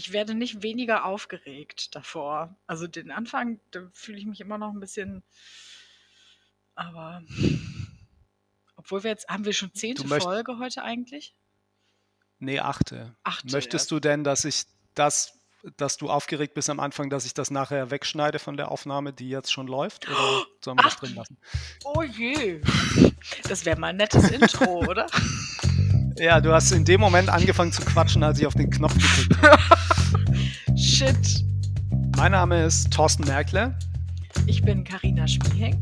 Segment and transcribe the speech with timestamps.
[0.00, 2.56] ich werde nicht weniger aufgeregt davor.
[2.66, 5.22] Also den Anfang, da fühle ich mich immer noch ein bisschen.
[6.74, 7.22] Aber
[8.76, 11.34] obwohl wir jetzt, haben wir schon zehnte Folge heute eigentlich?
[12.38, 13.14] Nee, achte.
[13.24, 13.90] achte Möchtest erst.
[13.90, 15.38] du denn, dass ich das,
[15.76, 19.28] dass du aufgeregt bist am Anfang, dass ich das nachher wegschneide von der Aufnahme, die
[19.28, 20.08] jetzt schon läuft?
[20.08, 21.36] Oder sollen wir Ach, das drin lassen?
[21.84, 22.62] Oh je.
[23.46, 25.08] Das wäre mal ein nettes Intro, oder?
[26.20, 29.42] Ja, du hast in dem Moment angefangen zu quatschen, als ich auf den Knopf gedrückt
[29.42, 29.62] habe.
[30.80, 31.44] Shit.
[32.16, 33.78] Mein Name ist Thorsten Merkle.
[34.46, 35.74] Ich bin Karina Spieheng.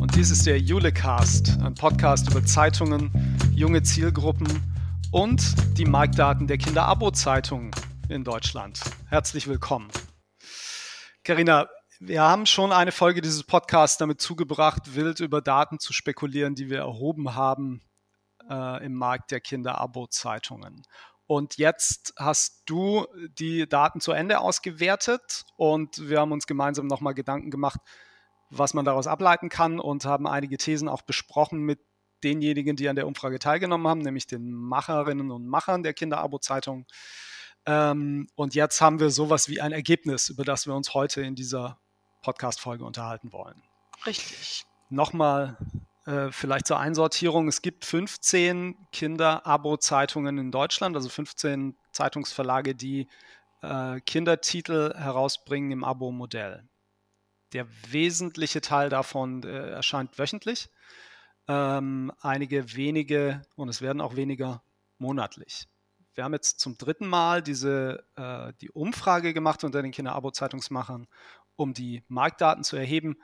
[0.00, 4.48] Und dies ist der Julecast, ein Podcast über Zeitungen, junge Zielgruppen
[5.12, 7.70] und die Marktdaten der Kinderabo-Zeitungen
[8.08, 8.80] in Deutschland.
[9.06, 9.88] Herzlich willkommen.
[11.22, 11.68] Karina,
[12.00, 16.68] wir haben schon eine Folge dieses Podcasts damit zugebracht, wild über Daten zu spekulieren, die
[16.68, 17.80] wir erhoben haben
[18.50, 20.82] äh, im Markt der Kinderabo-Zeitungen.
[21.30, 23.06] Und jetzt hast du
[23.38, 27.78] die Daten zu Ende ausgewertet und wir haben uns gemeinsam nochmal Gedanken gemacht,
[28.48, 31.78] was man daraus ableiten kann und haben einige Thesen auch besprochen mit
[32.24, 36.88] denjenigen, die an der Umfrage teilgenommen haben, nämlich den Macherinnen und Machern der Kinderabo-Zeitung.
[37.64, 41.36] Ähm, und jetzt haben wir sowas wie ein Ergebnis, über das wir uns heute in
[41.36, 41.78] dieser
[42.22, 43.62] Podcast-Folge unterhalten wollen.
[44.04, 44.64] Richtig.
[44.88, 45.58] Nochmal
[46.06, 47.48] äh, vielleicht zur Einsortierung.
[47.48, 53.08] Es gibt 15 Kinder-Abo-Zeitungen in Deutschland, also 15 Zeitungsverlage, die
[53.62, 56.68] äh, Kindertitel herausbringen im Abo-Modell.
[57.52, 60.70] Der wesentliche Teil davon äh, erscheint wöchentlich,
[61.48, 64.62] ähm, einige wenige und es werden auch weniger
[64.98, 65.66] monatlich.
[66.14, 71.06] Wir haben jetzt zum dritten Mal diese, äh, die Umfrage gemacht unter den Kinder-Abo-Zeitungsmachern,
[71.56, 73.16] um die Marktdaten zu erheben.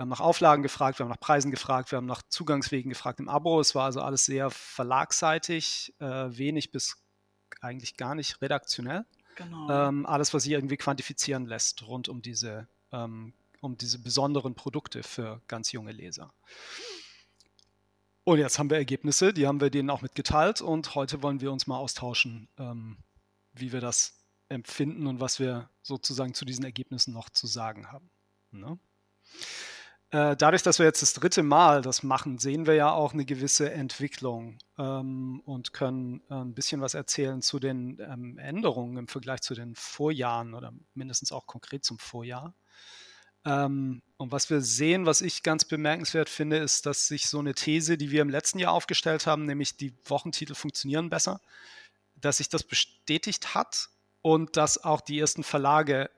[0.00, 3.20] Wir haben nach Auflagen gefragt, wir haben nach Preisen gefragt, wir haben nach Zugangswegen gefragt
[3.20, 3.60] im Abo.
[3.60, 6.96] Es war also alles sehr verlagseitig, äh, wenig bis
[7.60, 9.04] eigentlich gar nicht redaktionell.
[9.36, 9.68] Genau.
[9.68, 15.02] Ähm, alles, was sich irgendwie quantifizieren lässt rund um diese ähm, um diese besonderen Produkte
[15.02, 16.32] für ganz junge Leser.
[18.24, 21.52] Und jetzt haben wir Ergebnisse, die haben wir denen auch mitgeteilt und heute wollen wir
[21.52, 22.96] uns mal austauschen, ähm,
[23.52, 24.14] wie wir das
[24.48, 28.08] empfinden und was wir sozusagen zu diesen Ergebnissen noch zu sagen haben.
[28.50, 28.78] Ne?
[30.12, 33.24] Äh, dadurch, dass wir jetzt das dritte Mal das machen, sehen wir ja auch eine
[33.24, 39.08] gewisse Entwicklung ähm, und können äh, ein bisschen was erzählen zu den ähm, Änderungen im
[39.08, 42.54] Vergleich zu den Vorjahren oder mindestens auch konkret zum Vorjahr.
[43.44, 47.54] Ähm, und was wir sehen, was ich ganz bemerkenswert finde, ist, dass sich so eine
[47.54, 51.40] These, die wir im letzten Jahr aufgestellt haben, nämlich die Wochentitel funktionieren besser,
[52.16, 53.90] dass sich das bestätigt hat
[54.22, 56.10] und dass auch die ersten Verlage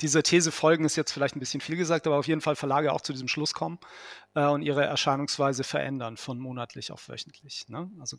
[0.00, 2.92] dieser These folgen, ist jetzt vielleicht ein bisschen viel gesagt, aber auf jeden Fall Verlage
[2.92, 3.78] auch zu diesem Schluss kommen
[4.34, 7.68] äh, und ihre Erscheinungsweise verändern von monatlich auf wöchentlich.
[7.68, 7.90] Ne?
[7.98, 8.18] Also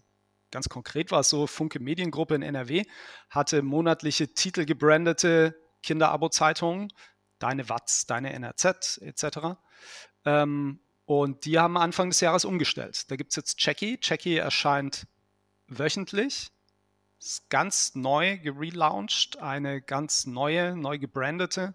[0.51, 2.83] ganz konkret war es so, Funke Mediengruppe in NRW
[3.29, 6.91] hatte monatliche Titel gebrandete Kinderabo-Zeitungen
[7.39, 9.59] deine Watts, deine NRZ etc.
[10.25, 13.09] Ähm, und die haben Anfang des Jahres umgestellt.
[13.09, 13.97] Da gibt es jetzt Checky.
[13.99, 15.07] Checky erscheint
[15.67, 16.51] wöchentlich.
[17.19, 21.73] Ist ganz neu gelauncht, eine ganz neue, neu gebrandete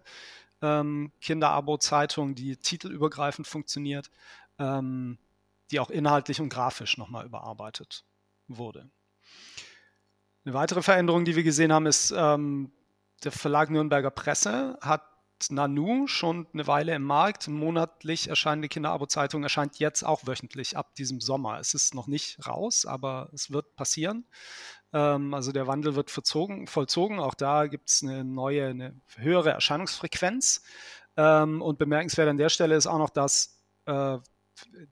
[0.63, 4.09] ähm, Kinderabo-Zeitung, die titelübergreifend funktioniert,
[4.57, 5.17] ähm,
[5.69, 8.05] die auch inhaltlich und grafisch nochmal überarbeitet
[8.47, 8.89] wurde.
[10.45, 12.71] Eine weitere Veränderung, die wir gesehen haben, ist, ähm,
[13.23, 15.03] der Verlag Nürnberger Presse hat
[15.49, 17.47] Nanu schon eine Weile im Markt.
[17.47, 21.59] Monatlich erscheinende Kinderabo-Zeitung erscheint jetzt auch wöchentlich ab diesem Sommer.
[21.59, 24.25] Es ist noch nicht raus, aber es wird passieren.
[24.93, 27.19] Ähm, also der Wandel wird verzogen, vollzogen.
[27.19, 30.61] Auch da gibt es eine neue, eine höhere Erscheinungsfrequenz.
[31.17, 34.17] Ähm, und bemerkenswert an der Stelle ist auch noch, dass äh,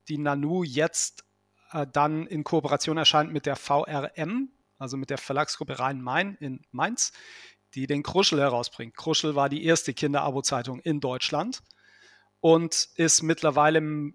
[0.08, 1.24] die Nanu jetzt
[1.72, 7.14] äh, dann in Kooperation erscheint mit der VRM, also mit der Verlagsgruppe Rhein-Main in Mainz
[7.74, 8.96] die den Kruschel herausbringt.
[8.96, 11.62] Kruschel war die erste Kinderabo-Zeitung in Deutschland
[12.40, 14.14] und ist mittlerweile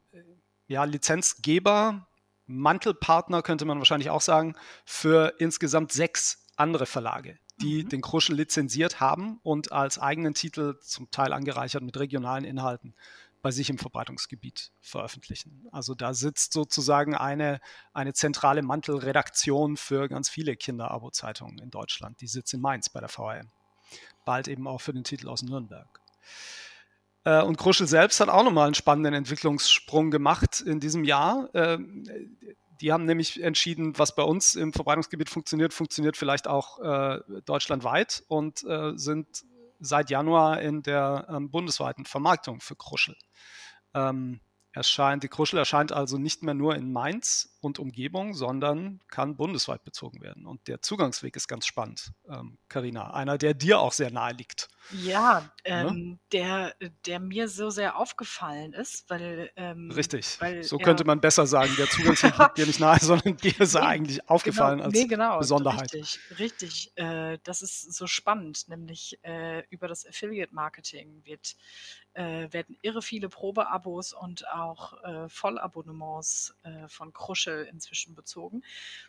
[0.67, 2.06] ja, Lizenzgeber,
[2.47, 7.89] Mantelpartner könnte man wahrscheinlich auch sagen, für insgesamt sechs andere Verlage, die mhm.
[7.89, 12.95] den Kruschel lizenziert haben und als eigenen Titel zum Teil angereichert mit regionalen Inhalten
[13.43, 15.69] bei sich im Verbreitungsgebiet veröffentlichen.
[15.71, 17.61] Also da sitzt sozusagen eine,
[17.93, 22.21] eine zentrale Mantelredaktion für ganz viele Kinderabo-Zeitungen in Deutschland.
[22.21, 23.51] Die sitzt in Mainz bei der VRM.
[24.25, 26.01] Bald eben auch für den Titel aus Nürnberg.
[27.27, 31.51] Äh, und Kruschel selbst hat auch nochmal einen spannenden Entwicklungssprung gemacht in diesem Jahr.
[31.55, 32.05] Ähm,
[32.81, 38.23] die haben nämlich entschieden, was bei uns im Verbreitungsgebiet funktioniert, funktioniert vielleicht auch äh, deutschlandweit
[38.29, 39.45] und äh, sind
[39.81, 43.17] seit Januar in der ähm, bundesweiten Vermarktung für Kruschel.
[43.93, 44.41] Ähm,
[44.73, 49.85] erscheint, die Kruschel erscheint also nicht mehr nur in Mainz und Umgebung, sondern kann bundesweit
[49.85, 50.47] bezogen werden.
[50.47, 52.13] Und der Zugangsweg ist ganz spannend,
[52.69, 53.09] Karina.
[53.09, 54.69] Ähm, einer, der dir auch sehr nahe liegt.
[54.93, 55.51] Ja, ne?
[55.65, 56.19] ähm, ne?
[56.33, 56.75] der,
[57.07, 59.51] der mir so sehr aufgefallen ist, weil.
[59.57, 63.37] Ähm, Richtig, weil, so könnte man besser sagen, der Zugangsweg liegt dir nicht nahe, sondern
[63.37, 65.93] dir ist er nee, eigentlich aufgefallen genau, als nee, genau, Besonderheit.
[65.93, 66.93] Richtig, richtig.
[66.97, 71.57] Äh, das ist so spannend, nämlich äh, über das Affiliate Marketing wird
[72.17, 77.13] äh, werden irre viele Probeabos und auch äh, Vollabonnements äh, von
[77.57, 78.63] Kruschel inzwischen bezogen.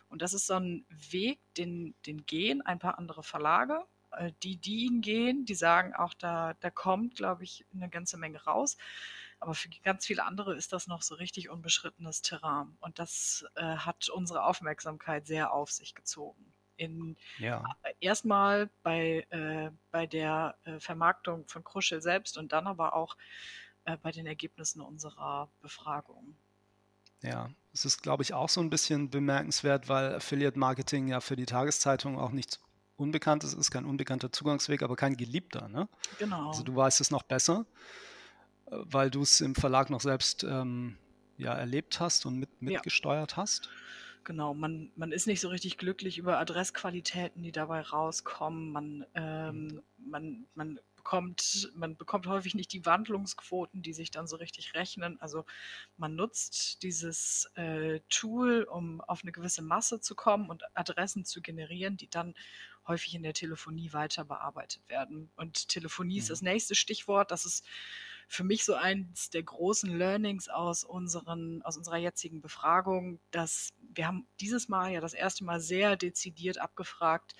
[0.08, 3.84] Und das ist so ein Weg, den, den gehen ein paar andere Verlage.
[4.12, 8.16] Äh, die, die ihn gehen, die sagen auch, da, da kommt, glaube ich, eine ganze
[8.16, 8.76] Menge raus.
[9.40, 12.76] Aber für ganz viele andere ist das noch so richtig unbeschrittenes Terrain.
[12.80, 17.64] Und das äh, hat unsere Aufmerksamkeit sehr auf sich gezogen in ja.
[17.98, 23.16] erstmal bei, äh, bei der äh, Vermarktung von Kruschel selbst und dann aber auch
[23.84, 26.36] äh, bei den Ergebnissen unserer Befragung.
[27.22, 31.36] Ja, es ist, glaube ich, auch so ein bisschen bemerkenswert, weil Affiliate Marketing ja für
[31.36, 32.60] die Tageszeitung auch nichts
[32.96, 35.68] Unbekanntes ist, kein unbekannter Zugangsweg, aber kein geliebter.
[35.68, 35.88] Ne?
[36.18, 36.48] Genau.
[36.48, 37.64] Also du weißt es noch besser,
[38.66, 40.96] äh, weil du es im Verlag noch selbst ähm,
[41.36, 43.36] ja, erlebt hast und mit, mitgesteuert ja.
[43.36, 43.70] hast.
[44.24, 48.72] Genau, man, man ist nicht so richtig glücklich über Adressqualitäten, die dabei rauskommen.
[48.72, 54.36] Man, ähm, man, man, bekommt, man bekommt häufig nicht die Wandlungsquoten, die sich dann so
[54.36, 55.18] richtig rechnen.
[55.22, 55.46] Also
[55.96, 61.40] man nutzt dieses äh, Tool, um auf eine gewisse Masse zu kommen und Adressen zu
[61.40, 62.34] generieren, die dann
[62.86, 65.30] häufig in der Telefonie weiter bearbeitet werden.
[65.34, 66.20] Und Telefonie mhm.
[66.20, 67.30] ist das nächste Stichwort.
[67.30, 67.64] Das ist
[68.26, 74.06] für mich so eins der großen Learnings aus, unseren, aus unserer jetzigen Befragung, dass wir
[74.06, 77.34] haben dieses Mal ja das erste Mal sehr dezidiert abgefragt,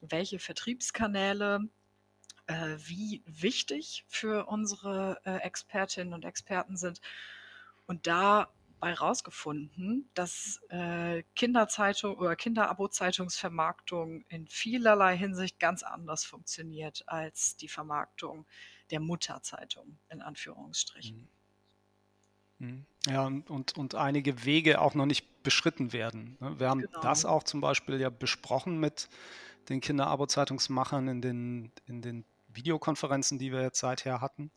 [0.00, 1.68] welche Vertriebskanäle
[2.46, 7.00] äh, wie wichtig für unsere äh, Expertinnen und Experten sind.
[7.86, 8.48] Und da
[8.80, 17.68] bei rausgefunden, dass äh, Kinderzeitung oder Kinderabo-Zeitungsvermarktung in vielerlei Hinsicht ganz anders funktioniert als die
[17.68, 18.44] Vermarktung
[18.90, 21.16] der Mutterzeitung in Anführungsstrichen.
[21.16, 21.28] Mhm.
[22.62, 22.86] Mhm.
[23.06, 26.36] Ja, und, und, und einige Wege auch noch nicht beschritten werden.
[26.40, 26.58] Ne?
[26.60, 27.00] Wir haben genau.
[27.00, 29.08] das auch zum Beispiel ja besprochen mit
[29.68, 34.50] den Kinderabo-Zeitungsmachern in den, in den Videokonferenzen, die wir jetzt seither hatten,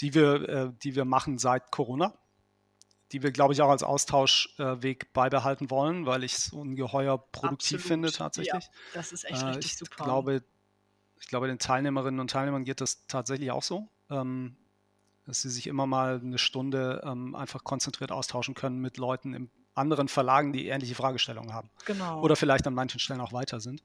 [0.00, 2.18] die wir, äh, die wir machen seit Corona
[3.12, 7.78] die wir, glaube ich, auch als Austauschweg äh, beibehalten wollen, weil ich es ungeheuer produktiv
[7.78, 7.82] Absolut.
[7.82, 8.64] finde tatsächlich.
[8.64, 10.04] Ja, das ist echt äh, richtig ich super.
[10.04, 10.42] Glaube,
[11.20, 14.56] ich glaube, den Teilnehmerinnen und Teilnehmern geht das tatsächlich auch so, ähm,
[15.24, 19.50] dass sie sich immer mal eine Stunde ähm, einfach konzentriert austauschen können mit Leuten in
[19.78, 21.70] anderen Verlagen, die ähnliche Fragestellungen haben.
[21.86, 22.20] Genau.
[22.22, 23.82] Oder vielleicht an manchen Stellen auch weiter sind.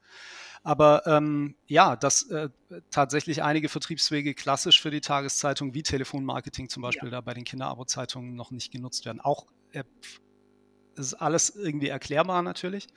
[0.63, 2.49] Aber ähm, ja, dass äh,
[2.89, 7.17] tatsächlich einige Vertriebswege klassisch für die Tageszeitung wie Telefonmarketing zum Beispiel ja.
[7.17, 9.19] da bei den Kinderabo-Zeitungen noch nicht genutzt werden.
[9.19, 9.83] Auch äh,
[10.95, 12.87] ist alles irgendwie erklärbar natürlich.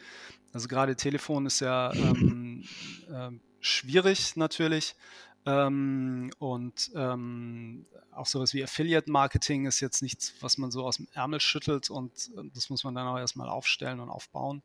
[0.53, 2.65] Also gerade Telefon ist ja ähm,
[3.11, 4.95] äh, schwierig natürlich.
[5.47, 10.97] Ähm, und ähm, auch sowas wie Affiliate Marketing ist jetzt nichts, was man so aus
[10.97, 14.63] dem Ärmel schüttelt und das muss man dann auch erstmal aufstellen und aufbauen.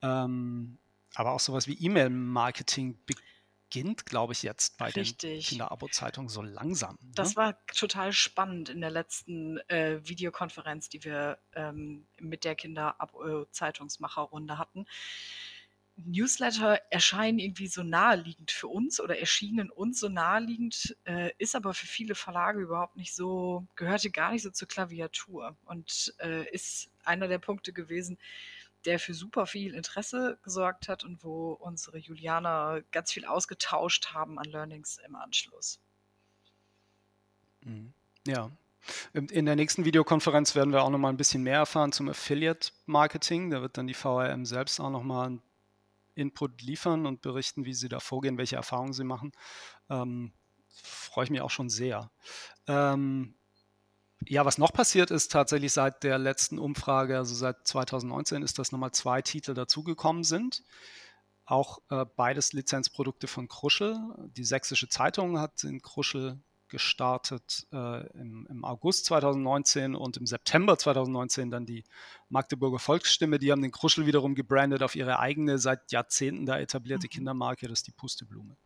[0.00, 0.78] Ähm,
[1.14, 5.18] aber auch sowas wie E-Mail-Marketing beginnt, glaube ich, jetzt bei Richtig.
[5.18, 6.98] den Kinderabo-Zeitungen so langsam.
[7.02, 7.12] Ne?
[7.14, 14.58] Das war total spannend in der letzten äh, Videokonferenz, die wir ähm, mit der Kinderabo-Zeitungsmacherrunde
[14.58, 14.86] hatten.
[15.96, 21.72] Newsletter erscheinen irgendwie so naheliegend für uns oder erschienen uns so naheliegend, äh, ist aber
[21.72, 26.90] für viele Verlage überhaupt nicht so, gehörte gar nicht so zur Klaviatur und äh, ist
[27.04, 28.18] einer der Punkte gewesen,
[28.84, 34.38] der für super viel Interesse gesorgt hat und wo unsere Julianer ganz viel ausgetauscht haben
[34.38, 35.80] an Learnings im Anschluss.
[37.60, 37.92] Mhm.
[38.26, 38.50] Ja.
[39.14, 42.70] In der nächsten Videokonferenz werden wir auch noch mal ein bisschen mehr erfahren zum Affiliate
[42.84, 43.48] Marketing.
[43.48, 45.42] Da wird dann die VRM selbst auch noch mal einen
[46.14, 49.32] Input liefern und berichten, wie sie da vorgehen, welche Erfahrungen sie machen.
[49.88, 50.32] Ähm,
[50.82, 52.10] freue ich mich auch schon sehr.
[52.66, 53.34] Ähm,
[54.26, 58.72] ja, was noch passiert ist tatsächlich seit der letzten Umfrage, also seit 2019, ist, dass
[58.72, 60.62] nochmal zwei Titel dazugekommen sind.
[61.44, 63.98] Auch äh, beides Lizenzprodukte von Kruschel.
[64.36, 66.38] Die Sächsische Zeitung hat in Kruschel
[66.74, 71.84] gestartet äh, im, im, August 2019 und im September 2019 dann die
[72.30, 73.38] Magdeburger Volksstimme.
[73.38, 77.10] Die haben den Kruschel wiederum gebrandet auf ihre eigene, seit Jahrzehnten da etablierte mhm.
[77.10, 78.56] Kindermarke, das ist die Pusteblume.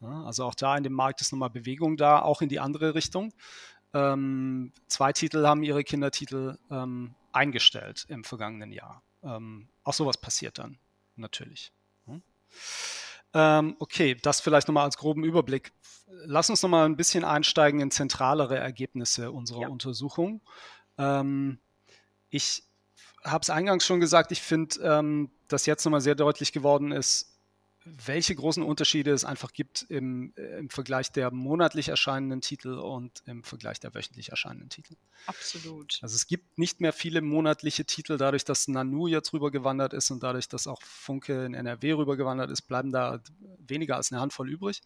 [0.00, 2.94] Ja, also auch da in dem Markt ist nochmal Bewegung da, auch in die andere
[2.94, 3.34] Richtung.
[3.92, 9.02] Ähm, zwei Titel haben ihre Kindertitel ähm, eingestellt im vergangenen Jahr.
[9.22, 10.78] Ähm, auch sowas passiert dann,
[11.16, 11.72] natürlich.
[12.06, 12.22] Hm?
[13.32, 15.72] Ähm, okay, das vielleicht nochmal als groben Überblick.
[16.24, 19.68] Lass uns nochmal ein bisschen einsteigen in zentralere Ergebnisse unserer ja.
[19.68, 20.40] Untersuchung.
[20.98, 21.60] Ähm,
[22.28, 22.64] ich
[23.24, 27.29] habe es eingangs schon gesagt, ich finde, ähm, dass jetzt nochmal sehr deutlich geworden ist,
[27.84, 33.22] welche großen Unterschiede es einfach gibt im, äh, im Vergleich der monatlich erscheinenden Titel und
[33.26, 34.96] im Vergleich der wöchentlich erscheinenden Titel.
[35.26, 35.98] Absolut.
[36.02, 40.22] Also es gibt nicht mehr viele monatliche Titel, dadurch, dass Nanu jetzt rübergewandert ist und
[40.22, 43.22] dadurch, dass auch Funke in NRW rübergewandert ist, bleiben da
[43.58, 44.82] weniger als eine Handvoll übrig.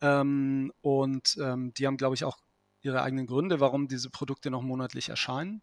[0.00, 2.38] Ähm, und ähm, die haben, glaube ich, auch
[2.82, 5.62] ihre eigenen Gründe, warum diese Produkte noch monatlich erscheinen.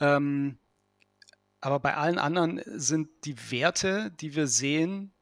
[0.00, 0.58] Ähm,
[1.60, 5.12] aber bei allen anderen sind die Werte, die wir sehen,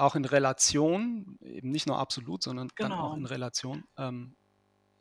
[0.00, 2.88] auch in Relation, eben nicht nur absolut, sondern genau.
[2.88, 3.26] dann auch in.
[3.26, 4.34] Relation, ähm,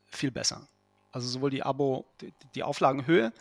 [0.08, 0.68] viel besser.
[1.12, 3.34] Also sowohl die Abo, die, die Auflagenhöhe,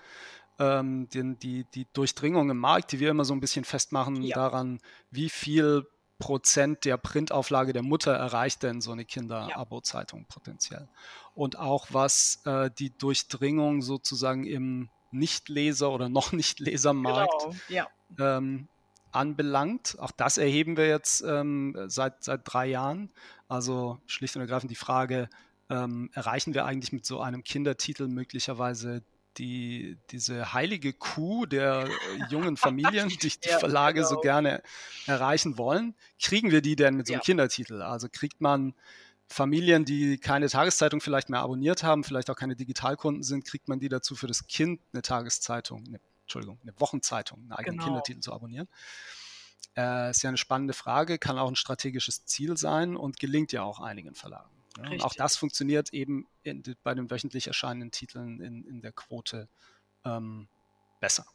[0.58, 4.34] ähm, die, die, die, Durchdringung im Markt, die wir immer so ein bisschen festmachen ja.
[4.34, 5.86] daran, wie viel
[6.18, 10.88] Prozent der Printauflage der Mutter erreicht denn so eine Kinder-Abo-Zeitung potenziell.
[11.34, 17.56] Und auch was äh, die Durchdringung sozusagen im Nichtleser- oder noch Nicht-Lesermarkt genau.
[17.68, 17.88] ja.
[18.18, 18.68] ähm,
[19.12, 19.96] anbelangt.
[19.98, 23.10] Auch das erheben wir jetzt ähm, seit, seit drei Jahren.
[23.48, 25.28] Also schlicht und ergreifend die Frage,
[25.70, 29.02] ähm, erreichen wir eigentlich mit so einem Kindertitel möglicherweise
[29.38, 34.08] die, diese heilige Kuh der äh, jungen Familien, die die ja, Verlage genau.
[34.08, 34.62] so gerne
[35.06, 35.94] erreichen wollen.
[36.20, 37.24] Kriegen wir die denn mit so einem ja.
[37.24, 37.82] Kindertitel?
[37.82, 38.74] Also kriegt man
[39.28, 43.78] Familien, die keine Tageszeitung vielleicht mehr abonniert haben, vielleicht auch keine Digitalkunden sind, kriegt man
[43.78, 47.84] die dazu für das Kind eine Tageszeitung, eine, Entschuldigung, eine Wochenzeitung, einen eigenen genau.
[47.86, 48.68] Kindertitel zu abonnieren?
[49.76, 53.62] Äh, ist ja eine spannende Frage, kann auch ein strategisches Ziel sein und gelingt ja
[53.62, 54.50] auch einigen Verlagen.
[54.76, 59.48] Ja, auch das funktioniert eben in, bei den wöchentlich erscheinenden Titeln in, in der Quote
[60.04, 60.48] ähm,
[61.00, 61.26] besser.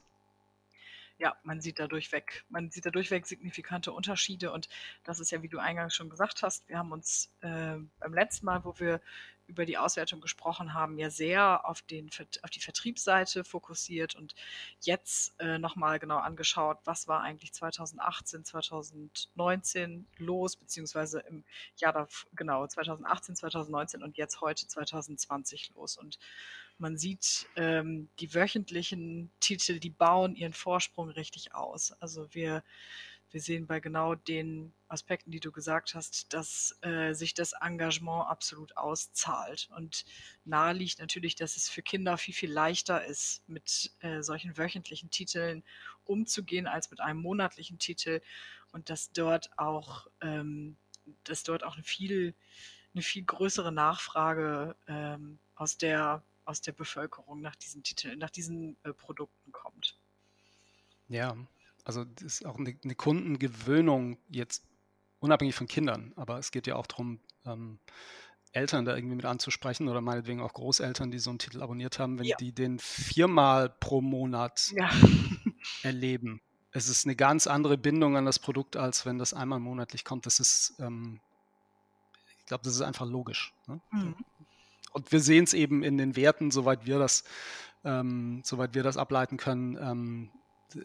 [1.17, 4.69] Ja, man sieht da durchweg, man sieht da durchweg signifikante Unterschiede und
[5.03, 8.45] das ist ja, wie du eingangs schon gesagt hast, wir haben uns äh, beim letzten
[8.45, 9.00] Mal, wo wir
[9.47, 12.09] über die Auswertung gesprochen haben, ja sehr auf, den,
[12.41, 14.35] auf die Vertriebsseite fokussiert und
[14.81, 21.43] jetzt äh, nochmal genau angeschaut, was war eigentlich 2018, 2019 los, beziehungsweise im
[21.77, 25.97] Jahr da, genau, 2018, 2019 und jetzt heute 2020 los.
[25.97, 26.19] Und
[26.77, 31.93] man sieht, ähm, die wöchentlichen Titel, die bauen ihren Vorsprung richtig aus.
[32.00, 32.63] Also wir
[33.33, 38.27] wir sehen bei genau den Aspekten, die du gesagt hast, dass äh, sich das Engagement
[38.29, 39.69] absolut auszahlt.
[39.75, 40.05] Und
[40.45, 45.09] nahe liegt natürlich, dass es für Kinder viel, viel leichter ist, mit äh, solchen wöchentlichen
[45.09, 45.63] Titeln
[46.05, 48.21] umzugehen als mit einem monatlichen Titel.
[48.71, 50.77] Und dass dort auch, ähm,
[51.23, 52.35] dass dort auch eine viel,
[52.93, 58.75] eine viel größere Nachfrage ähm, aus der aus der Bevölkerung nach diesen Titeln, nach diesen
[58.83, 59.97] äh, Produkten kommt.
[61.07, 61.37] Ja,
[61.83, 64.63] also das ist auch eine, eine, Kundengewöhnung jetzt
[65.19, 67.79] unabhängig von Kindern, aber es geht ja auch darum, ähm,
[68.53, 72.19] Eltern da irgendwie mit anzusprechen oder meinetwegen auch Großeltern, die so einen Titel abonniert haben,
[72.19, 72.37] wenn ja.
[72.37, 74.89] die den viermal pro Monat ja.
[75.83, 76.39] erleben.
[76.71, 80.25] Es ist eine ganz andere Bindung an das Produkt, als wenn das einmal monatlich kommt.
[80.25, 81.19] Das ist, ähm,
[82.39, 83.53] ich glaube, das ist einfach logisch.
[83.67, 83.81] Ne?
[83.91, 84.15] Mhm.
[84.91, 87.23] Und wir sehen es eben in den Werten, soweit wir das,
[87.83, 90.31] ähm, soweit wir das ableiten können, ähm,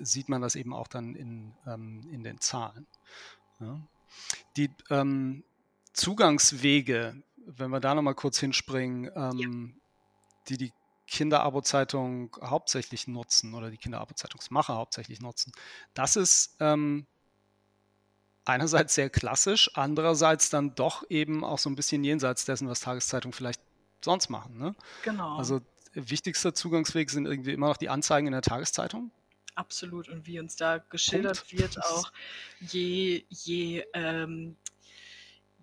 [0.01, 2.87] sieht man das eben auch dann in, ähm, in den Zahlen.
[3.61, 3.81] Ja.
[4.57, 5.45] Die ähm,
[5.93, 9.81] Zugangswege, wenn wir da nochmal kurz hinspringen, ähm, ja.
[10.49, 10.73] die die
[11.07, 15.53] Kinderabo-Zeitung hauptsächlich nutzen oder die Kinderabo-Zeitungsmacher hauptsächlich nutzen,
[15.95, 17.07] das ist ähm,
[18.45, 23.33] einerseits sehr klassisch, andererseits dann doch eben auch so ein bisschen jenseits dessen, was Tageszeitungen
[23.33, 23.61] vielleicht
[24.05, 24.59] sonst machen.
[24.59, 24.75] Ne?
[25.03, 25.37] Genau.
[25.37, 25.61] Also
[25.93, 29.11] wichtigster Zugangsweg sind irgendwie immer noch die Anzeigen in der Tageszeitung.
[29.59, 30.09] Absolut.
[30.09, 31.53] Und wie uns da geschildert Punkt.
[31.59, 32.13] wird, auch
[32.61, 34.57] je, je, ähm,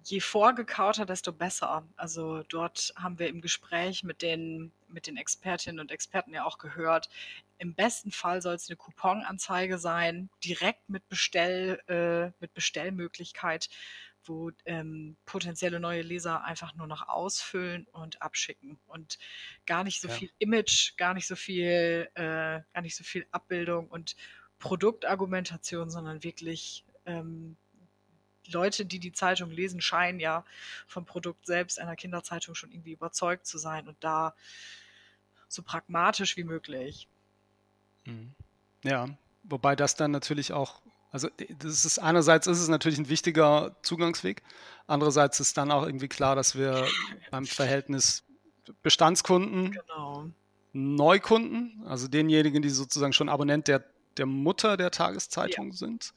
[0.04, 1.88] je vorgekauter, desto besser.
[1.96, 6.58] Also dort haben wir im Gespräch mit den, mit den Expertinnen und Experten ja auch
[6.58, 7.08] gehört,
[7.58, 13.70] im besten Fall soll es eine Couponanzeige sein, direkt mit, Bestell, äh, mit Bestellmöglichkeit
[14.26, 19.18] wo ähm, potenzielle neue Leser einfach nur noch ausfüllen und abschicken und
[19.66, 20.14] gar nicht so ja.
[20.14, 24.16] viel Image, gar nicht so viel, äh, gar nicht so viel Abbildung und
[24.60, 27.58] Produktargumentation, sondern wirklich ähm,
[28.48, 30.46] Leute, die die Zeitung lesen, scheinen ja
[30.88, 34.36] vom Produkt selbst einer Kinderzeitung schon irgendwie überzeugt zu sein und da
[35.48, 37.08] so pragmatisch wie möglich.
[38.06, 38.34] Mhm.
[38.84, 39.10] Ja,
[39.44, 44.44] wobei das dann natürlich auch also das ist einerseits ist es natürlich ein wichtiger Zugangsweg,
[44.88, 46.86] andererseits ist dann auch irgendwie klar, dass wir
[47.32, 48.24] beim Verhältnis
[48.82, 50.30] Bestandskunden, genau.
[50.74, 53.84] Neukunden, also denjenigen, die sozusagen schon Abonnent der,
[54.18, 55.78] der Mutter der Tageszeitung ja.
[55.78, 56.14] sind,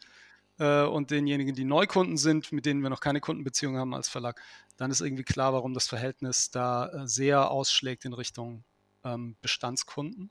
[0.59, 4.41] äh, und denjenigen, die Neukunden sind, mit denen wir noch keine Kundenbeziehung haben als Verlag,
[4.77, 8.65] dann ist irgendwie klar, warum das Verhältnis da äh, sehr ausschlägt in Richtung
[9.05, 10.31] ähm, Bestandskunden.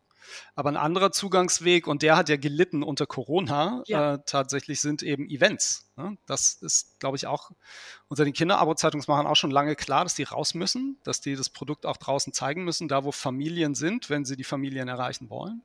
[0.55, 4.15] Aber ein anderer Zugangsweg, und der hat ja gelitten unter Corona, ja.
[4.15, 5.91] äh, tatsächlich sind eben Events.
[5.95, 6.17] Ne?
[6.25, 7.51] Das ist, glaube ich, auch
[8.07, 11.85] unter den Kinderabo-Zeitungsmachern auch schon lange klar, dass die raus müssen, dass die das Produkt
[11.85, 15.61] auch draußen zeigen müssen, da wo Familien sind, wenn sie die Familien erreichen wollen.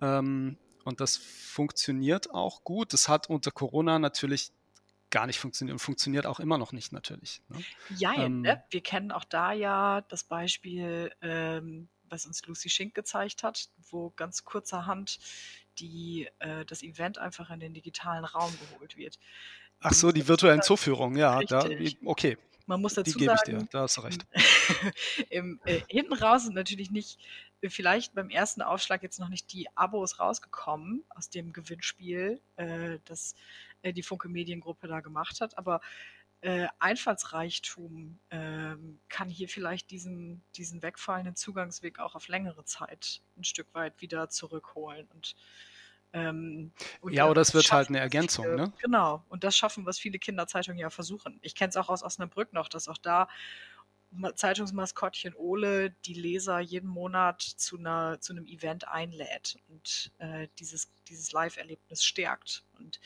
[0.00, 2.92] Ähm, und das funktioniert auch gut.
[2.92, 4.52] Das hat unter Corona natürlich
[5.10, 7.42] gar nicht funktioniert und funktioniert auch immer noch nicht natürlich.
[7.48, 7.58] Ne?
[7.96, 8.62] Ja, ähm, ne?
[8.70, 14.10] wir kennen auch da ja das Beispiel, ähm, was uns Lucy Schink gezeigt hat, wo
[14.16, 15.18] ganz kurzerhand
[15.78, 19.18] die, äh, das Event einfach in den digitalen Raum geholt wird.
[19.80, 21.68] Ach so, die virtuellen Zuführungen, ja, da,
[22.04, 22.38] okay.
[22.68, 24.26] Man muss dazu die gebe ich dir, da hast du recht.
[25.30, 27.20] Im, äh, hinten raus sind natürlich nicht,
[27.62, 33.36] vielleicht beim ersten Aufschlag jetzt noch nicht die Abos rausgekommen aus dem Gewinnspiel, äh, das
[33.82, 35.80] äh, die Funke Mediengruppe da gemacht hat, aber
[36.40, 43.44] äh, Einfallsreichtum ähm, kann hier vielleicht diesen, diesen wegfallenden Zugangsweg auch auf längere Zeit ein
[43.44, 45.08] Stück weit wieder zurückholen.
[45.14, 45.34] Und,
[46.12, 48.72] ähm, und ja, oder es wird halt eine Ergänzung, viele, ne?
[48.80, 51.38] Genau, und das schaffen, was viele Kinderzeitungen ja versuchen.
[51.42, 53.28] Ich kenne es auch aus Osnabrück noch, dass auch da
[54.34, 60.90] Zeitungsmaskottchen Ole die Leser jeden Monat zu, einer, zu einem Event einlädt und äh, dieses,
[61.08, 62.64] dieses Live-Erlebnis stärkt.
[62.78, 63.00] Und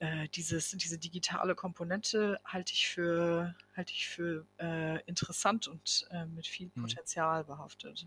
[0.00, 6.26] äh, dieses, diese digitale Komponente halte ich für, halte ich für äh, interessant und äh,
[6.26, 6.82] mit viel hm.
[6.82, 7.46] Potenzial mhm.
[7.46, 8.06] behaftet.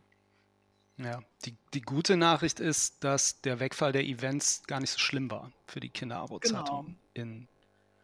[0.98, 5.30] Ja, die, die gute Nachricht ist, dass der Wegfall der Events gar nicht so schlimm
[5.30, 7.48] war für die Kinderabo-Zeitung genau.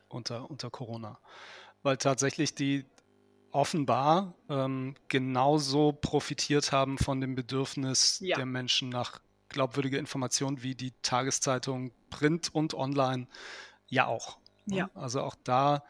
[0.09, 1.19] unter, unter Corona.
[1.81, 2.85] Weil tatsächlich die
[3.51, 8.35] offenbar ähm, genauso profitiert haben von dem Bedürfnis ja.
[8.35, 13.27] der Menschen nach glaubwürdiger Information wie die Tageszeitung Print und Online
[13.93, 14.37] ja auch.
[14.65, 14.77] Ne?
[14.77, 14.89] Ja.
[14.95, 15.83] Also auch da,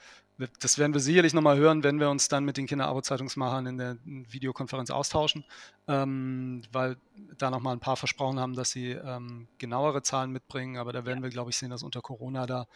[0.59, 3.97] das werden wir sicherlich nochmal hören, wenn wir uns dann mit den Kinderabo-Zeitungsmachern in der
[4.03, 5.45] Videokonferenz austauschen,
[5.87, 6.97] ähm, weil
[7.37, 10.77] da nochmal ein paar versprochen haben, dass sie ähm, genauere Zahlen mitbringen.
[10.77, 11.23] Aber da werden ja.
[11.23, 12.67] wir, glaube ich, sehen, dass unter Corona da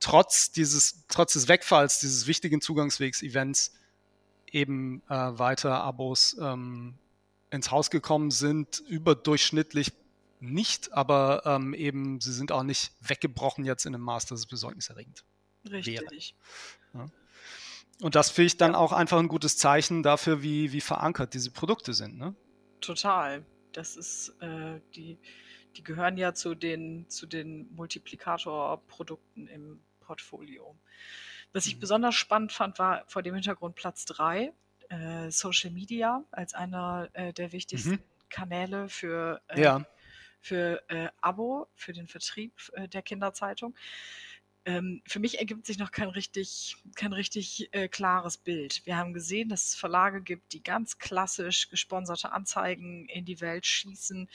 [0.00, 3.74] trotz dieses, trotz des Wegfalls dieses wichtigen Zugangswegs-Events
[4.50, 6.98] eben äh, weiter Abos ähm,
[7.50, 9.92] ins Haus gekommen sind, überdurchschnittlich
[10.42, 14.46] nicht, aber ähm, eben sie sind auch nicht weggebrochen jetzt in einem Maß, das ist
[14.46, 15.24] besorgniserregend
[15.70, 16.34] Richtig.
[16.94, 17.06] Ja.
[18.00, 21.50] Und das finde ich dann auch einfach ein gutes Zeichen dafür, wie, wie verankert diese
[21.50, 22.18] Produkte sind.
[22.18, 22.34] Ne?
[22.80, 23.44] Total.
[23.72, 25.18] Das ist, äh, die,
[25.76, 30.76] die gehören ja zu den, zu den Multiplikatorprodukten im Portfolio.
[31.52, 31.80] Was ich mhm.
[31.80, 34.52] besonders spannend fand, war vor dem Hintergrund Platz 3,
[34.88, 38.02] äh, Social Media als einer äh, der wichtigsten mhm.
[38.28, 39.86] Kanäle für äh, ja
[40.42, 43.74] für äh, Abo, für den Vertrieb äh, der Kinderzeitung.
[44.64, 48.82] Ähm, für mich ergibt sich noch kein richtig, kein richtig äh, klares Bild.
[48.86, 53.66] Wir haben gesehen, dass es Verlage gibt, die ganz klassisch gesponserte Anzeigen in die Welt
[53.66, 54.28] schießen,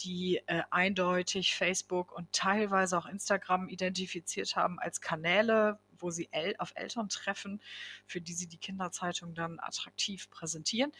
[0.00, 6.54] die äh, eindeutig Facebook und teilweise auch Instagram identifiziert haben als Kanäle, wo sie El
[6.58, 7.60] auf Eltern treffen,
[8.06, 10.92] für die sie die Kinderzeitung dann attraktiv präsentieren.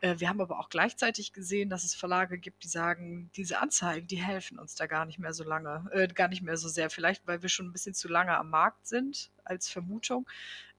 [0.00, 4.06] Äh, wir haben aber auch gleichzeitig gesehen, dass es Verlage gibt, die sagen, diese Anzeigen,
[4.06, 6.90] die helfen uns da gar nicht mehr so lange, äh, gar nicht mehr so sehr.
[6.90, 10.26] Vielleicht, weil wir schon ein bisschen zu lange am Markt sind als Vermutung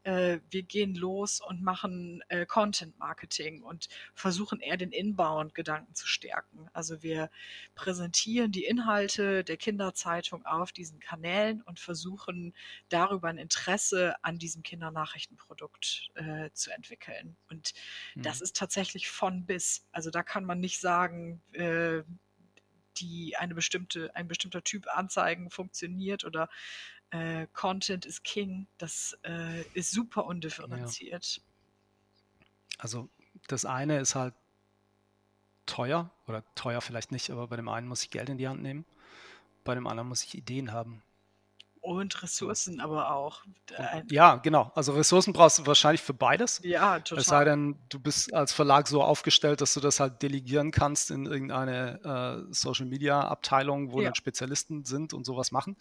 [0.04, 6.08] äh, wir gehen los und machen äh, Content Marketing und versuchen eher den Inbound-Gedanken zu
[6.08, 6.70] stärken.
[6.74, 7.30] Also wir
[7.76, 12.54] präsentieren die Inhalte der Kinderzeitung auf diesen Kanälen und versuchen
[12.90, 17.36] darüber ein Interesse an diesem Kindernachrichtenprodukt äh, zu entwickeln.
[17.50, 17.74] Und
[18.16, 18.22] mhm.
[18.22, 19.86] das ist tatsächlich von bis.
[19.92, 22.04] Also da kann man nicht sagen, äh,
[23.00, 26.50] die eine bestimmte, ein bestimmter Typ Anzeigen funktioniert oder
[27.12, 28.68] äh, Content is King.
[28.78, 31.38] Das äh, ist super undifferenziert.
[31.38, 31.44] Ja.
[32.80, 33.10] Also
[33.48, 34.34] das eine ist halt
[35.66, 38.62] teuer oder teuer vielleicht nicht, aber bei dem einen muss ich Geld in die Hand
[38.62, 38.86] nehmen,
[39.64, 41.04] bei dem anderen muss ich Ideen haben.
[41.88, 43.44] Und Ressourcen aber auch.
[44.10, 44.74] Ja, genau.
[44.76, 46.60] Also Ressourcen brauchst du wahrscheinlich für beides.
[46.62, 47.22] Ja, total.
[47.22, 51.12] Es sei denn, du bist als Verlag so aufgestellt, dass du das halt delegieren kannst
[51.12, 54.08] in irgendeine äh, Social Media Abteilung, wo ja.
[54.08, 55.78] dann Spezialisten sind und sowas machen.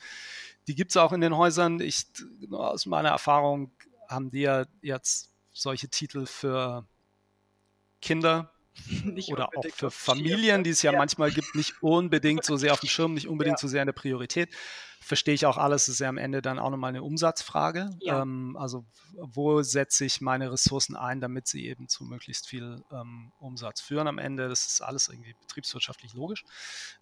[0.68, 1.80] Die gibt es auch in den Häusern.
[1.80, 2.06] Ich,
[2.52, 3.72] aus meiner Erfahrung
[4.08, 6.86] haben die ja jetzt solche Titel für
[8.00, 8.52] Kinder,
[9.04, 12.72] nicht oder auch für Familien, die es ja, ja, manchmal gibt, nicht unbedingt so sehr
[12.72, 13.60] auf dem Schirm, nicht unbedingt ja.
[13.60, 14.54] so sehr in der Priorität.
[15.00, 17.90] Verstehe ich auch alles, ist ja am Ende dann auch nochmal eine Umsatzfrage.
[18.00, 18.22] Ja.
[18.22, 18.84] Ähm, also
[19.18, 24.08] wo setze ich meine Ressourcen ein, damit sie eben zu möglichst viel ähm, Umsatz führen
[24.08, 24.48] am Ende.
[24.48, 26.44] Das ist alles irgendwie betriebswirtschaftlich logisch.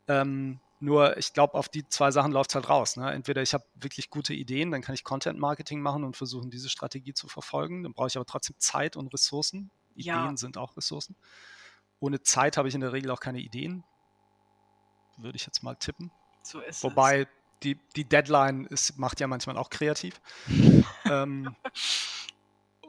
[0.06, 2.96] Ähm, nur ich glaube, auf die zwei Sachen läuft es halt raus.
[2.96, 3.10] Ne?
[3.10, 6.68] Entweder ich habe wirklich gute Ideen, dann kann ich Content Marketing machen und versuchen, diese
[6.68, 7.84] Strategie zu verfolgen.
[7.84, 9.70] Dann brauche ich aber trotzdem Zeit und Ressourcen.
[9.94, 11.16] Ideen sind auch Ressourcen
[12.04, 13.84] ohne Zeit habe ich in der Regel auch keine Ideen.
[15.16, 16.10] würde ich jetzt mal tippen.
[16.42, 17.28] So ist Wobei es.
[17.62, 20.20] Die, die Deadline ist, macht ja manchmal auch kreativ.
[21.10, 21.56] ähm,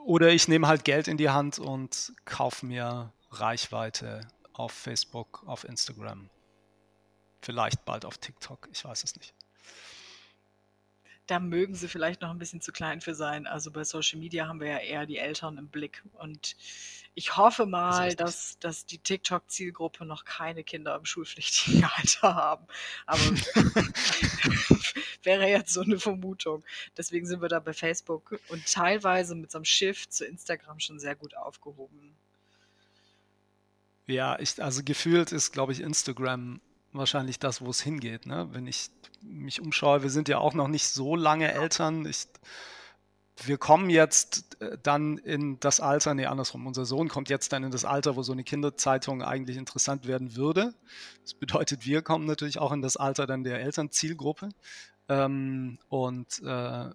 [0.06, 5.63] oder ich nehme halt Geld in die Hand und kaufe mir Reichweite auf Facebook, auf
[5.63, 6.30] Instagram.
[7.41, 9.35] Vielleicht bald auf TikTok, ich weiß es nicht
[11.27, 13.47] da mögen sie vielleicht noch ein bisschen zu klein für sein.
[13.47, 16.03] Also bei Social Media haben wir ja eher die Eltern im Blick.
[16.13, 16.55] Und
[17.15, 22.67] ich hoffe mal, das dass, dass die TikTok-Zielgruppe noch keine Kinder im schulpflichtigen Alter haben.
[23.05, 23.21] Aber
[25.23, 26.63] wäre jetzt so eine Vermutung.
[26.97, 30.99] Deswegen sind wir da bei Facebook und teilweise mit so einem Shift zu Instagram schon
[30.99, 32.15] sehr gut aufgehoben.
[34.07, 36.61] Ja, ich, also gefühlt ist, glaube ich, Instagram
[36.97, 38.25] wahrscheinlich das, wo es hingeht.
[38.25, 38.47] Ne?
[38.51, 38.89] Wenn ich
[39.21, 42.05] mich umschaue, wir sind ja auch noch nicht so lange Eltern.
[42.05, 42.27] Ich,
[43.43, 47.63] wir kommen jetzt äh, dann in das Alter, nee, andersrum, unser Sohn kommt jetzt dann
[47.63, 50.73] in das Alter, wo so eine Kinderzeitung eigentlich interessant werden würde.
[51.23, 54.49] Das bedeutet, wir kommen natürlich auch in das Alter dann der Elternzielgruppe.
[55.10, 56.89] Ähm, und äh,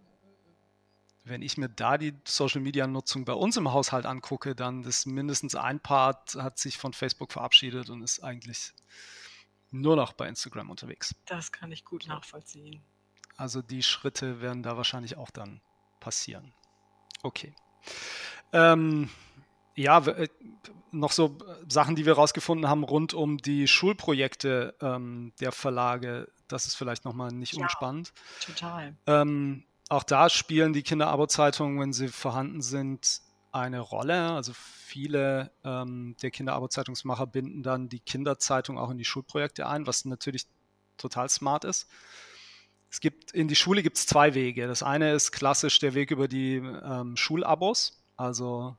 [1.24, 5.80] wenn ich mir da die Social-Media-Nutzung bei uns im Haushalt angucke, dann ist mindestens ein
[5.80, 8.72] Part hat sich von Facebook verabschiedet und ist eigentlich
[9.70, 11.14] nur noch bei Instagram unterwegs.
[11.26, 12.82] Das kann ich gut nachvollziehen.
[13.36, 15.60] Also die Schritte werden da wahrscheinlich auch dann
[15.98, 16.52] passieren.
[17.22, 17.54] Okay.
[18.52, 19.08] Ähm,
[19.74, 20.28] ja, äh,
[20.90, 26.30] noch so Sachen, die wir rausgefunden haben rund um die Schulprojekte ähm, der Verlage.
[26.48, 28.12] Das ist vielleicht nochmal nicht ja, unspannend.
[28.44, 28.96] Total.
[29.06, 34.30] Ähm, auch da spielen die Kinderabo-Zeitungen, wenn sie vorhanden sind, eine Rolle.
[34.30, 40.04] Also viele ähm, der Kinderabo-Zeitungsmacher binden dann die Kinderzeitung auch in die Schulprojekte ein, was
[40.04, 40.46] natürlich
[40.96, 41.88] total smart ist.
[42.90, 44.66] Es gibt in die Schule gibt es zwei Wege.
[44.66, 48.76] Das eine ist klassisch der Weg über die ähm, Schulabos, also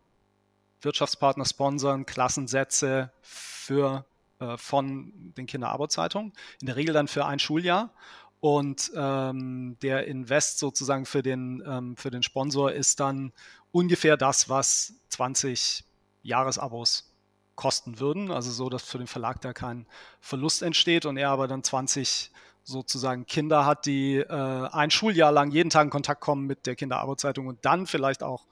[0.82, 4.06] Wirtschaftspartner sponsern Klassensätze für
[4.40, 7.94] äh, von den Kinderabo-Zeitungen, in der Regel dann für ein Schuljahr.
[8.42, 13.34] Und ähm, der Invest sozusagen für den, ähm, für den Sponsor ist dann
[13.72, 15.84] ungefähr das, was 20
[16.24, 17.12] Jahresabos
[17.56, 18.32] kosten würden.
[18.32, 19.86] Also so, dass für den Verlag da kein
[20.20, 22.32] Verlust entsteht und er aber dann 20
[22.64, 26.76] sozusagen Kinder hat, die äh, ein Schuljahr lang jeden Tag in Kontakt kommen mit der
[26.76, 28.46] Kinderarbeitszeitung und dann vielleicht auch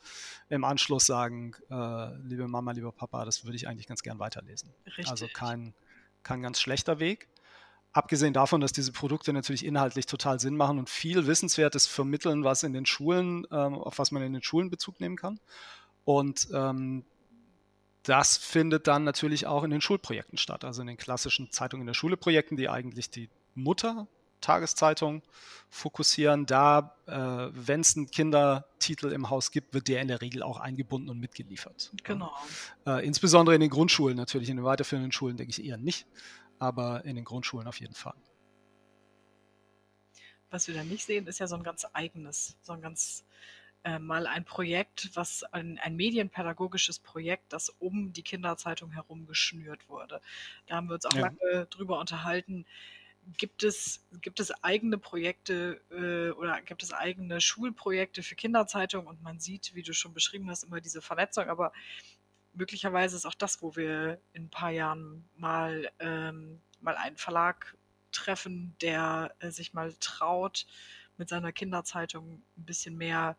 [0.50, 4.74] im Anschluss sagen, äh, liebe Mama, lieber Papa, das würde ich eigentlich ganz gern weiterlesen.
[4.86, 5.10] Richtig.
[5.10, 5.76] Also kein,
[6.24, 7.30] kein ganz schlechter Weg.
[7.92, 12.64] Abgesehen davon, dass diese Produkte natürlich inhaltlich total Sinn machen und viel Wissenswertes vermitteln, was
[12.64, 15.40] in den Schulen, ähm, auf was man in den Schulen Bezug nehmen kann.
[16.06, 17.04] Und ähm,
[18.04, 21.88] das findet dann natürlich auch in den Schulprojekten statt, also in den klassischen Zeitungen in
[21.88, 24.08] der Schule Projekten, die eigentlich die Mutter
[24.42, 25.22] Tageszeitung
[25.70, 26.46] fokussieren.
[26.46, 30.60] Da, äh, wenn es einen Kindertitel im Haus gibt, wird der in der Regel auch
[30.60, 31.92] eingebunden und mitgeliefert.
[32.04, 32.34] Genau.
[32.86, 36.08] Äh, insbesondere in den Grundschulen natürlich, in den weiterführenden Schulen denke ich eher nicht
[36.60, 38.16] aber in den Grundschulen auf jeden Fall.
[40.52, 43.24] Was wir da nicht sehen, ist ja so ein ganz eigenes, so ein ganz
[43.84, 49.88] äh, mal ein Projekt, was ein, ein, medienpädagogisches Projekt, das um die Kinderzeitung herum geschnürt
[49.88, 50.22] wurde.
[50.68, 51.22] Da haben wir uns auch ja.
[51.22, 52.66] lange drüber unterhalten.
[53.38, 59.08] Gibt es, gibt es eigene Projekte äh, oder gibt es eigene Schulprojekte für Kinderzeitungen?
[59.08, 61.48] Und man sieht, wie du schon beschrieben hast, immer diese Vernetzung.
[61.48, 61.72] Aber
[62.54, 67.78] möglicherweise ist auch das, wo wir in ein paar Jahren mal, ähm, mal einen Verlag
[68.12, 70.66] treffen, der äh, sich mal traut,
[71.18, 73.38] mit seiner Kinderzeitung ein bisschen mehr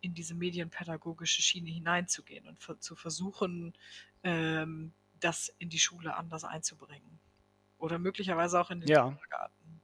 [0.00, 3.74] in diese medienpädagogische Schiene hineinzugehen und zu versuchen,
[4.22, 7.18] ähm, das in die Schule anders einzubringen.
[7.78, 9.08] Oder möglicherweise auch in den ja.
[9.08, 9.80] Kindergarten.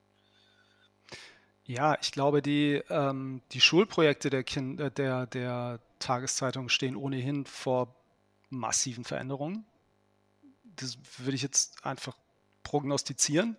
[1.65, 7.97] Ja, ich glaube, die, ähm, die Schulprojekte der, kind, der, der Tageszeitung stehen ohnehin vor
[8.59, 9.65] massiven Veränderungen.
[10.77, 12.17] Das würde ich jetzt einfach
[12.63, 13.57] prognostizieren,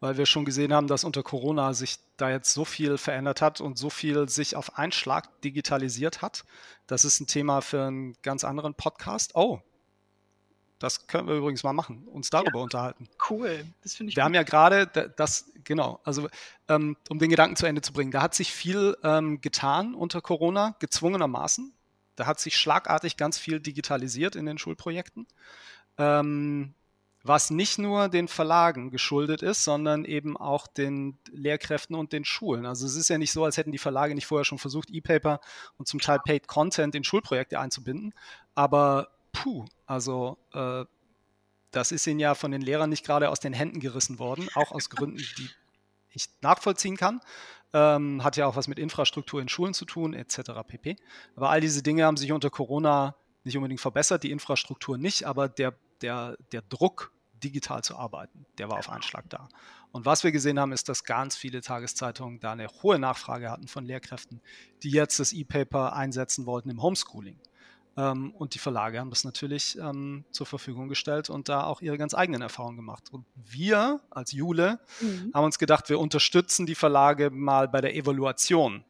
[0.00, 3.60] weil wir schon gesehen haben, dass unter Corona sich da jetzt so viel verändert hat
[3.60, 6.44] und so viel sich auf einen Schlag digitalisiert hat.
[6.86, 9.34] Das ist ein Thema für einen ganz anderen Podcast.
[9.34, 9.60] Oh,
[10.78, 13.08] das können wir übrigens mal machen, uns darüber ja, unterhalten.
[13.30, 14.16] Cool, das finde ich.
[14.16, 14.26] Wir gut.
[14.26, 16.28] haben ja gerade das, genau, also
[16.68, 20.20] ähm, um den Gedanken zu Ende zu bringen, da hat sich viel ähm, getan unter
[20.20, 21.72] Corona, gezwungenermaßen.
[22.16, 25.26] Da hat sich schlagartig ganz viel digitalisiert in den Schulprojekten,
[25.98, 26.74] ähm,
[27.22, 32.66] was nicht nur den Verlagen geschuldet ist, sondern eben auch den Lehrkräften und den Schulen.
[32.66, 35.40] Also es ist ja nicht so, als hätten die Verlage nicht vorher schon versucht, E-Paper
[35.76, 38.14] und zum Teil Paid Content in Schulprojekte einzubinden.
[38.54, 40.84] Aber puh, also äh,
[41.72, 44.70] das ist ihnen ja von den Lehrern nicht gerade aus den Händen gerissen worden, auch
[44.72, 45.50] aus Gründen, die
[46.10, 47.20] ich nachvollziehen kann.
[47.72, 50.52] Ähm, hat ja auch was mit Infrastruktur in Schulen zu tun, etc.
[50.66, 50.96] pp.
[51.34, 55.48] Aber all diese Dinge haben sich unter Corona nicht unbedingt verbessert, die Infrastruktur nicht, aber
[55.48, 58.46] der, der, der Druck digital zu arbeiten.
[58.58, 59.48] Der war auf einen Schlag da.
[59.92, 63.68] Und was wir gesehen haben, ist, dass ganz viele Tageszeitungen da eine hohe Nachfrage hatten
[63.68, 64.40] von Lehrkräften,
[64.82, 67.38] die jetzt das E-Paper einsetzen wollten im Homeschooling.
[67.96, 71.96] Ähm, und die Verlage haben das natürlich ähm, zur Verfügung gestellt und da auch ihre
[71.96, 73.04] ganz eigenen Erfahrungen gemacht.
[73.10, 75.30] Und wir als Jule mhm.
[75.32, 78.84] haben uns gedacht, wir unterstützen die Verlage mal bei der Evaluation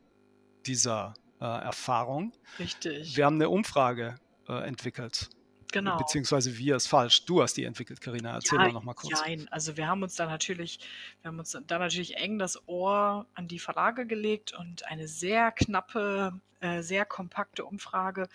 [0.67, 2.33] dieser äh, Erfahrung.
[2.59, 3.17] Richtig.
[3.17, 4.17] Wir haben eine Umfrage
[4.49, 5.31] äh, entwickelt.
[5.73, 5.97] Genau.
[5.99, 7.25] Beziehungsweise wir ist falsch.
[7.25, 8.35] Du hast die entwickelt, Karina.
[8.35, 9.21] Erzähl ja, mal noch mal kurz.
[9.21, 10.81] Nein, also wir haben uns da natürlich,
[11.23, 15.53] wir haben uns da natürlich eng das Ohr an die Verlage gelegt und eine sehr
[15.53, 18.29] knappe, äh, sehr kompakte Umfrage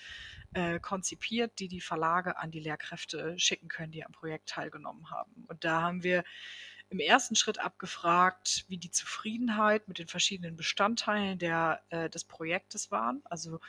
[0.54, 5.46] äh, konzipiert, die die Verlage an die Lehrkräfte schicken können, die am Projekt teilgenommen haben.
[5.48, 6.24] Und da haben wir
[6.92, 12.92] im ersten Schritt abgefragt, wie die Zufriedenheit mit den verschiedenen Bestandteilen der, äh, des Projektes
[12.92, 13.22] waren.
[13.24, 13.62] Also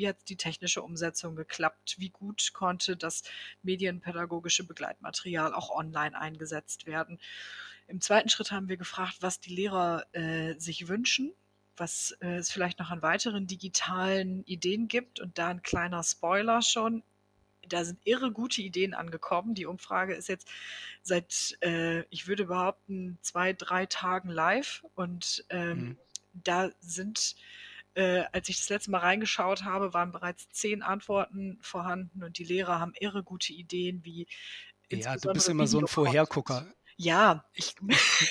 [0.00, 1.96] wie hat die technische Umsetzung geklappt?
[1.98, 3.22] Wie gut konnte das
[3.62, 7.20] medienpädagogische Begleitmaterial auch online eingesetzt werden?
[7.86, 11.32] Im zweiten Schritt haben wir gefragt, was die Lehrer äh, sich wünschen
[11.80, 15.18] was äh, es vielleicht noch an weiteren digitalen Ideen gibt.
[15.18, 17.02] Und da ein kleiner Spoiler schon.
[17.66, 19.54] Da sind irre gute Ideen angekommen.
[19.54, 20.48] Die Umfrage ist jetzt
[21.02, 24.84] seit, äh, ich würde behaupten, zwei, drei Tagen live.
[24.94, 25.98] Und ähm, mhm.
[26.34, 27.34] da sind,
[27.94, 32.22] äh, als ich das letzte Mal reingeschaut habe, waren bereits zehn Antworten vorhanden.
[32.22, 34.26] Und die Lehrer haben irre gute Ideen, wie
[34.90, 36.66] ja, du bist immer so ein Vorhergucker.
[37.02, 37.76] Ja, ich,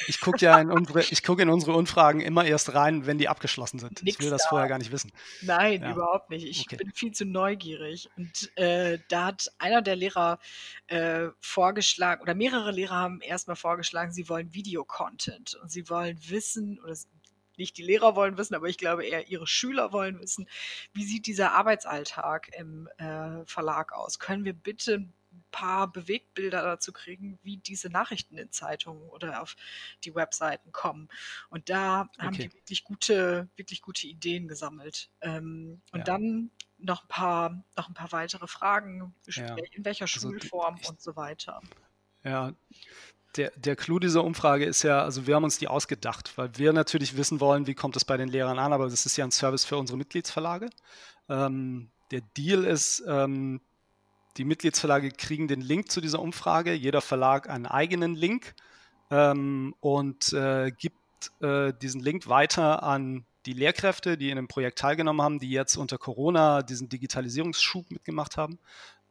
[0.08, 3.28] ich gucke ja in unsere, ich gucke in unsere Umfragen immer erst rein, wenn die
[3.28, 4.04] abgeschlossen sind.
[4.04, 4.50] Nix ich will das da.
[4.50, 5.12] vorher gar nicht wissen.
[5.42, 5.94] Nein, ja.
[5.94, 6.46] überhaupt nicht.
[6.46, 6.76] Ich okay.
[6.76, 8.12] bin viel zu neugierig.
[8.16, 10.38] Und äh, da hat einer der Lehrer
[10.86, 16.80] äh, vorgeschlagen, oder mehrere Lehrer haben erstmal vorgeschlagen, sie wollen Videocontent und sie wollen wissen,
[16.84, 16.96] oder
[17.60, 20.50] nicht die Lehrer wollen wissen, aber ich glaube eher ihre Schüler wollen wissen,
[20.94, 24.18] wie sieht dieser Arbeitsalltag im äh, Verlag aus?
[24.18, 25.08] Können wir bitte
[25.52, 29.56] paar Bewegtbilder dazu kriegen, wie diese Nachrichten in Zeitungen oder auf
[30.04, 31.10] die Webseiten kommen.
[31.50, 32.26] Und da okay.
[32.26, 35.10] haben die wirklich gute, wirklich gute Ideen gesammelt.
[35.22, 36.04] Ähm, und ja.
[36.04, 39.56] dann noch ein paar, noch ein paar weitere Fragen, ja.
[39.72, 41.62] in welcher also Schulform ich, und so weiter.
[42.24, 42.54] Ja,
[43.38, 46.74] der, der Clou dieser Umfrage ist ja, also wir haben uns die ausgedacht, weil wir
[46.74, 49.32] natürlich wissen wollen, wie kommt es bei den Lehrern an, aber das ist ja ein
[49.32, 50.70] Service für unsere Mitgliedsverlage.
[51.30, 53.62] Ähm, der Deal ist, ähm,
[54.38, 58.56] die Mitgliedsverlage kriegen den Link zu dieser Umfrage, jeder Verlag einen eigenen Link
[59.12, 60.98] ähm, und äh, gibt
[61.42, 65.78] äh, diesen Link weiter an die Lehrkräfte, die in dem Projekt teilgenommen haben, die jetzt
[65.78, 68.60] unter Corona diesen Digitalisierungsschub mitgemacht haben.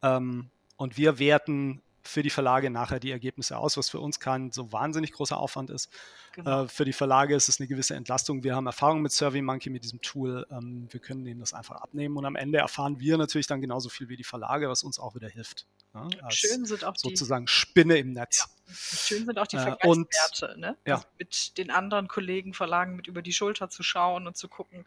[0.01, 4.51] Ähm, und wir werten für die Verlage nachher die Ergebnisse aus, was für uns kein
[4.51, 5.89] so wahnsinnig großer Aufwand ist.
[6.33, 6.63] Genau.
[6.63, 8.43] Äh, für die Verlage ist es eine gewisse Entlastung.
[8.43, 10.47] Wir haben Erfahrung mit SurveyMonkey, mit diesem Tool.
[10.49, 13.89] Ähm, wir können ihnen das einfach abnehmen und am Ende erfahren wir natürlich dann genauso
[13.89, 15.67] viel wie die Verlage, was uns auch wieder hilft.
[15.93, 18.47] Ja, schön sind auch sozusagen die, Spinne im Netz.
[18.67, 20.77] Ja, schön sind auch die Vergleichswerte, äh, und, ne?
[20.85, 20.95] ja.
[20.95, 24.85] Also mit den anderen Kollegen, Verlagen mit über die Schulter zu schauen und zu gucken,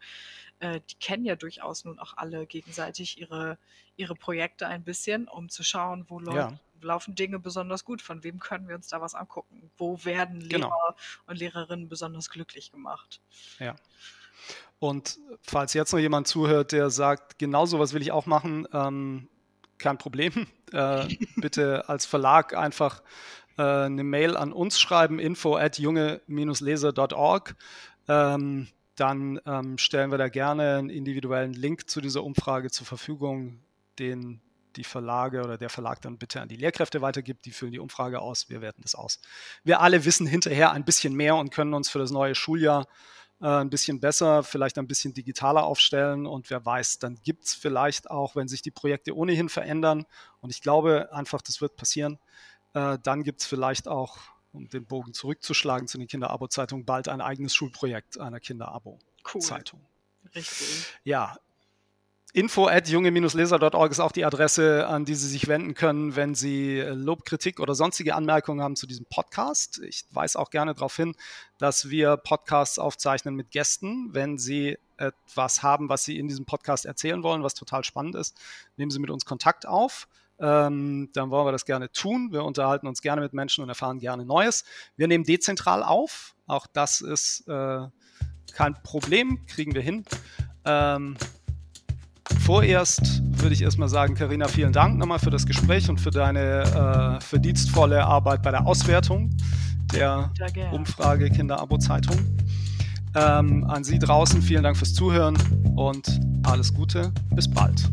[0.59, 3.57] äh, die kennen ja durchaus nun auch alle gegenseitig ihre,
[3.97, 8.01] ihre Projekte ein bisschen, um zu schauen, wo Leute ja laufen Dinge besonders gut?
[8.01, 9.71] Von wem können wir uns da was angucken?
[9.77, 10.95] Wo werden Lehrer genau.
[11.27, 13.21] und Lehrerinnen besonders glücklich gemacht?
[13.59, 13.75] Ja.
[14.79, 18.67] Und falls jetzt noch jemand zuhört, der sagt, genau so was will ich auch machen,
[18.73, 19.29] ähm,
[19.77, 20.47] kein Problem.
[20.73, 23.03] Äh, bitte als Verlag einfach
[23.59, 27.55] äh, eine Mail an uns schreiben, info at junge-leser.org.
[28.07, 33.59] Ähm, dann ähm, stellen wir da gerne einen individuellen Link zu dieser Umfrage zur Verfügung,
[33.99, 34.41] den
[34.77, 37.45] die Verlage oder der Verlag dann bitte an die Lehrkräfte weitergibt.
[37.45, 39.19] Die füllen die Umfrage aus, wir werten das aus.
[39.63, 42.87] Wir alle wissen hinterher ein bisschen mehr und können uns für das neue Schuljahr
[43.41, 47.53] äh, ein bisschen besser, vielleicht ein bisschen digitaler aufstellen und wer weiß, dann gibt es
[47.53, 50.05] vielleicht auch, wenn sich die Projekte ohnehin verändern
[50.41, 52.19] und ich glaube einfach, das wird passieren,
[52.73, 54.17] äh, dann gibt es vielleicht auch,
[54.53, 59.81] um den Bogen zurückzuschlagen zu den Kinderabo-Zeitungen, bald ein eigenes Schulprojekt einer Kinderabo-Zeitung.
[59.81, 60.29] Cool.
[60.35, 60.85] Richtig.
[61.03, 61.37] Ja,
[62.35, 66.79] Info at junge-leser.org ist auch die Adresse, an die Sie sich wenden können, wenn Sie
[66.79, 69.79] Lob, Kritik oder sonstige Anmerkungen haben zu diesem Podcast.
[69.87, 71.15] Ich weise auch gerne darauf hin,
[71.59, 74.09] dass wir Podcasts aufzeichnen mit Gästen.
[74.13, 78.35] Wenn Sie etwas haben, was Sie in diesem Podcast erzählen wollen, was total spannend ist,
[78.77, 80.07] nehmen Sie mit uns Kontakt auf.
[80.39, 82.29] Ähm, dann wollen wir das gerne tun.
[82.31, 84.65] Wir unterhalten uns gerne mit Menschen und erfahren gerne Neues.
[84.95, 86.33] Wir nehmen dezentral auf.
[86.47, 87.87] Auch das ist äh,
[88.53, 90.03] kein Problem, kriegen wir hin.
[90.65, 91.15] Ähm,
[92.45, 97.19] Vorerst würde ich erstmal sagen, Karina, vielen Dank nochmal für das Gespräch und für deine
[97.19, 99.29] äh, verdienstvolle Arbeit bei der Auswertung
[99.93, 100.29] der
[100.73, 102.17] Umfrage Kinderabo-Zeitung.
[103.15, 105.37] Ähm, an Sie draußen vielen Dank fürs Zuhören
[105.75, 107.13] und alles Gute.
[107.33, 107.89] Bis bald.